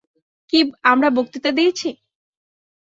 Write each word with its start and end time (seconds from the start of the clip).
কী, 0.53 0.59
আমরা 0.83 1.09
বক্তৃতা 1.17 1.51
দিয়েছি? 1.51 1.89